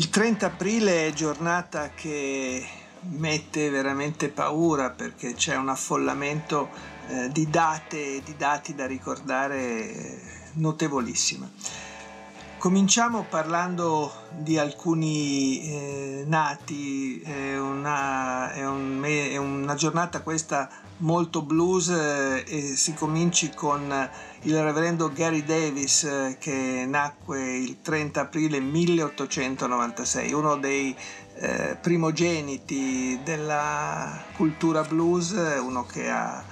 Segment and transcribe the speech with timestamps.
[0.00, 2.66] Il 30 aprile è giornata che
[3.10, 6.70] mette veramente paura perché c'è un affollamento
[7.08, 10.20] eh, di date e di dati da ricordare eh,
[10.54, 11.50] notevolissima.
[12.60, 21.40] Cominciamo parlando di alcuni eh, nati, è una, è, un, è una giornata questa molto
[21.40, 24.10] blues eh, e si cominci con
[24.42, 30.94] il reverendo Gary Davis eh, che nacque il 30 aprile 1896, uno dei
[31.36, 36.44] eh, primogeniti della cultura blues, uno che ha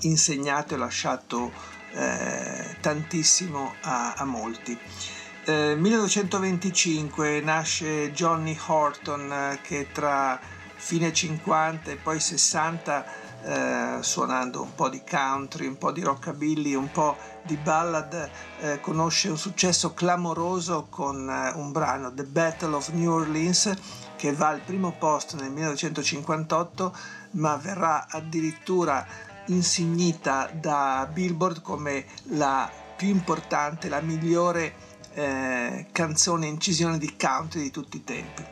[0.00, 1.52] insegnato e lasciato
[1.92, 4.78] eh, tantissimo a, a molti.
[5.46, 10.40] Eh, 1925 nasce Johnny Horton eh, che tra
[10.74, 13.04] fine 50 e poi 60
[13.42, 18.80] eh, suonando un po' di country, un po' di rockabilly, un po' di ballad, eh,
[18.80, 23.70] conosce un successo clamoroso con eh, un brano The Battle of New Orleans
[24.16, 26.96] che va al primo posto nel 1958
[27.32, 29.06] ma verrà addirittura
[29.48, 37.70] insignita da Billboard come la più importante, la migliore eh, canzone incisione di country di
[37.70, 38.42] tutti i tempi.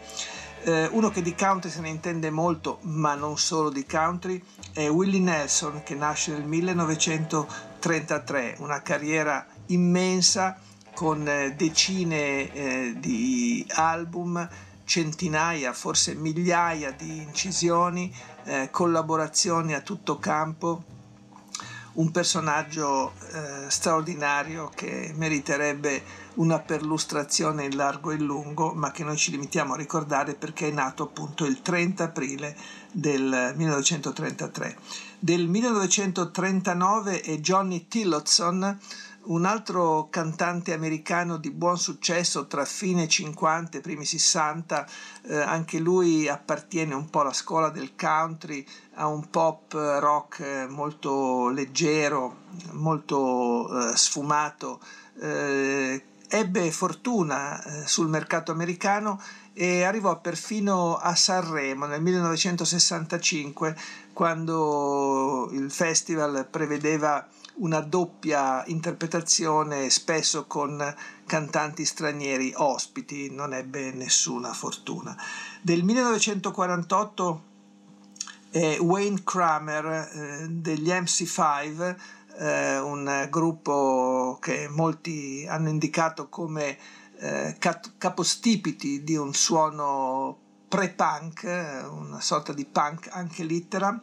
[0.64, 4.40] Eh, uno che di country se ne intende molto, ma non solo di country,
[4.72, 10.56] è Willie Nelson che nasce nel 1933, una carriera immensa
[10.94, 14.48] con eh, decine eh, di album,
[14.84, 20.84] centinaia, forse migliaia di incisioni, eh, collaborazioni a tutto campo
[21.94, 26.02] un personaggio eh, straordinario che meriterebbe
[26.34, 30.68] una perlustrazione in largo e in lungo, ma che noi ci limitiamo a ricordare perché
[30.68, 32.56] è nato appunto il 30 aprile
[32.90, 34.76] del 1933.
[35.18, 38.78] Del 1939 è Johnny Tillotson,
[39.24, 44.86] un altro cantante americano di buon successo tra fine 50 e primi 60,
[45.28, 50.66] eh, anche lui appartiene un po' alla scuola del country, a un pop rock eh,
[50.68, 52.38] molto leggero,
[52.72, 54.80] molto eh, sfumato.
[55.20, 59.20] Eh, ebbe fortuna eh, sul mercato americano
[59.52, 63.76] e arrivò perfino a Sanremo nel 1965
[64.14, 70.94] quando il festival prevedeva una doppia interpretazione, spesso con
[71.26, 75.16] cantanti stranieri ospiti, non ebbe nessuna fortuna.
[75.60, 77.42] Del 1948
[78.50, 81.96] è Wayne Kramer eh, degli MC5,
[82.38, 86.78] eh, un gruppo che molti hanno indicato come
[87.18, 87.56] eh,
[87.98, 90.38] capostipiti di un suono
[90.72, 91.42] pre-punk,
[91.90, 94.00] una sorta di punk anche littera,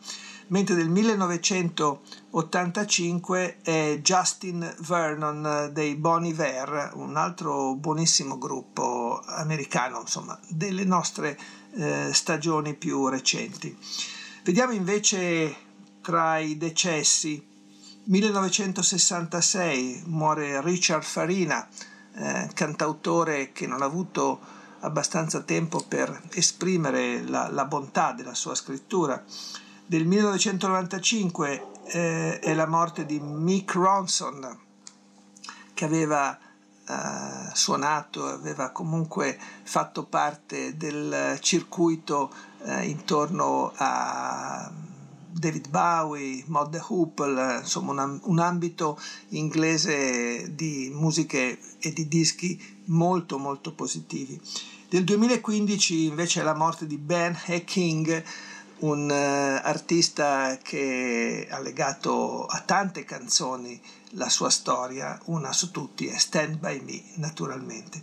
[0.50, 10.40] mentre del 1985 è Justin Vernon dei Bon Iver, un altro buonissimo gruppo americano, insomma,
[10.48, 11.36] delle nostre
[11.74, 13.76] eh, stagioni più recenti.
[14.44, 15.56] Vediamo invece
[16.02, 17.44] tra i decessi.
[18.04, 21.68] 1966 muore Richard Farina,
[22.14, 28.56] eh, cantautore che non ha avuto abbastanza tempo per esprimere la, la bontà della sua
[28.56, 29.24] scrittura.
[29.86, 34.58] Del 1995 eh, è la morte di Mick Ronson,
[35.74, 42.32] che aveva eh, suonato, aveva comunque fatto parte del circuito
[42.64, 44.72] eh, intorno a
[45.32, 52.79] David Bowie, Mod the Hoople, insomma un, un, ambito inglese di musiche e di dischi
[52.90, 54.40] molto molto positivi.
[54.88, 57.64] Del 2015 invece la morte di Ben E.
[57.64, 58.24] King,
[58.80, 63.80] un uh, artista che ha legato a tante canzoni
[64.12, 68.02] la sua storia, una su tutti è Stand By Me naturalmente.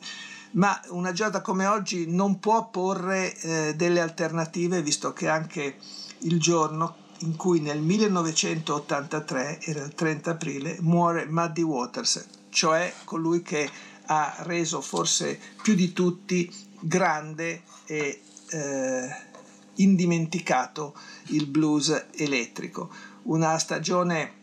[0.52, 5.76] Ma una giornata come oggi non può porre eh, delle alternative visto che anche
[6.20, 13.42] il giorno in cui nel 1983, era il 30 aprile, muore Muddy Waters, cioè colui
[13.42, 13.68] che
[14.06, 16.50] ha reso forse più di tutti
[16.80, 19.16] grande e eh,
[19.76, 20.94] indimenticato
[21.26, 22.90] il blues elettrico.
[23.22, 24.34] Una stagione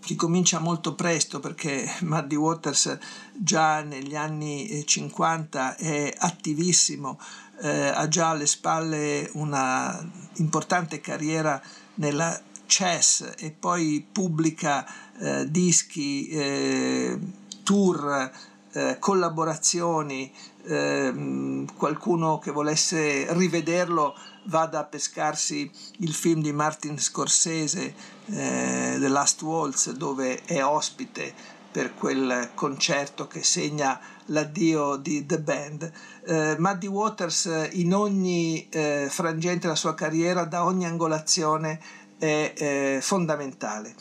[0.00, 2.98] che comincia molto presto perché Muddy Waters
[3.34, 7.18] già negli anni 50 è attivissimo,
[7.60, 10.02] eh, ha già alle spalle una
[10.36, 11.60] importante carriera
[11.96, 14.86] nella chess e poi pubblica
[15.18, 17.18] eh, dischi, eh,
[17.62, 18.30] tour,
[18.78, 20.32] eh, collaborazioni,
[20.66, 24.14] ehm, qualcuno che volesse rivederlo
[24.44, 27.94] vada a pescarsi il film di Martin Scorsese,
[28.26, 31.34] eh, The Last Waltz, dove è ospite
[31.70, 35.92] per quel concerto che segna l'addio di The Band.
[36.24, 41.80] Eh, Muddy Waters in ogni eh, frangente della sua carriera, da ogni angolazione,
[42.16, 43.94] è eh, fondamentale.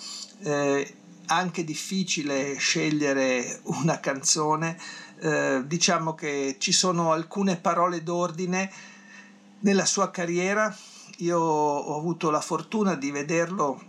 [1.28, 4.78] Anche difficile scegliere una canzone,
[5.20, 8.72] eh, diciamo che ci sono alcune parole d'ordine
[9.60, 10.76] nella sua carriera.
[11.18, 13.82] Io ho avuto la fortuna di vederlo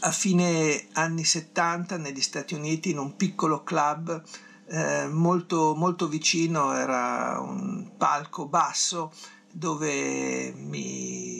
[0.00, 4.22] a fine anni 70 negli Stati Uniti in un piccolo club
[4.68, 9.12] eh, molto, molto vicino, era un palco basso
[9.52, 11.35] dove mi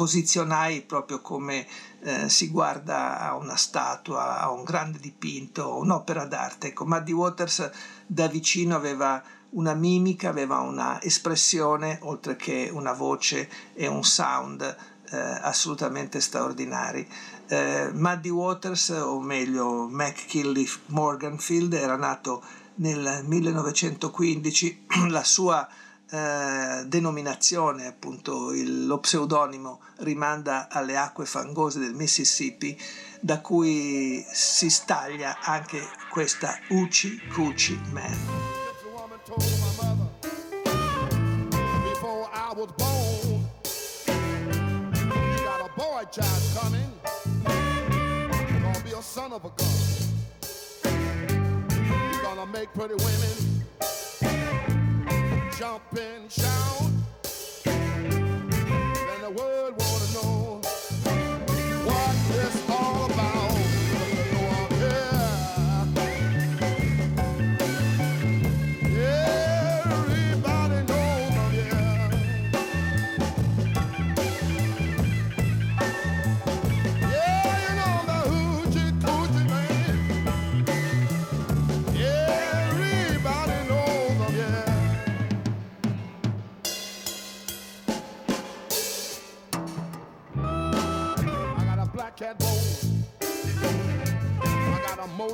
[0.00, 1.66] posizionai proprio come
[2.04, 6.68] eh, si guarda a una statua, a un grande dipinto, un'opera d'arte.
[6.68, 7.70] Ecco, Muddy Waters
[8.06, 14.62] da vicino aveva una mimica, aveva una espressione, oltre che una voce e un sound
[15.10, 17.06] eh, assolutamente straordinari.
[17.46, 22.42] Eh, Muddy Waters, o meglio Mac Kinley Morganfield, era nato
[22.76, 25.68] nel 1915, la sua
[26.10, 32.76] eh, denominazione, appunto il, lo pseudonimo, rimanda alle acque fangose del Mississippi,
[33.20, 38.48] da cui si staglia anche questa Uchi Cucci Man.
[49.10, 49.66] son of a gun.
[52.12, 53.59] You're gonna make pretty women
[55.60, 56.90] jump and shout.
[57.64, 59.69] Then the world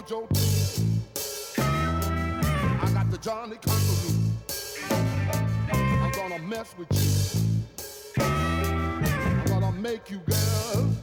[0.06, 0.26] mojo.
[1.58, 4.14] I got the Johnny Kangaroo.
[5.72, 8.22] I'm gonna mess with you.
[8.22, 10.95] I'm gonna make you girl.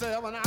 [0.00, 0.39] Seven